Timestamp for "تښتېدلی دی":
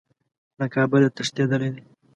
1.15-1.81